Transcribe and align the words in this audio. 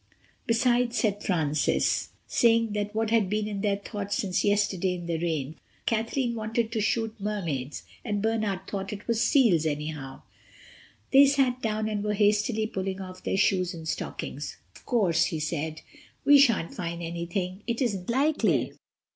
"Besides," 0.47 0.97
said 0.97 1.21
Francis, 1.21 2.09
saying 2.25 2.75
what 2.91 3.11
had 3.11 3.29
been 3.29 3.47
in 3.47 3.61
their 3.61 3.75
thoughts 3.75 4.15
since 4.15 4.43
yesterday 4.43 4.95
in 4.95 5.05
the 5.05 5.19
train, 5.19 5.57
"Kathleen 5.85 6.33
wanted 6.33 6.71
to 6.71 6.81
shoot 6.81 7.15
Mermaids, 7.21 7.83
and 8.03 8.19
Bernard 8.19 8.61
thought 8.67 8.91
it 8.91 9.07
was 9.07 9.23
seals, 9.23 9.63
anyhow." 9.67 10.23
They 11.11 11.19
had 11.27 11.29
sat 11.29 11.61
down 11.61 11.87
and 11.87 12.03
were 12.03 12.15
hastily 12.15 12.65
pulling 12.65 12.99
off 12.99 13.23
their 13.23 13.37
shoes 13.37 13.75
and 13.75 13.87
stockings. 13.87 14.57
"Of 14.75 14.87
course," 14.87 15.31
said 15.47 15.81
he, 15.91 15.99
"we 16.25 16.39
shan't 16.39 16.73
find 16.73 17.03
anything. 17.03 17.61
It 17.67 17.79
isn't 17.79 18.09
likely." 18.09 18.73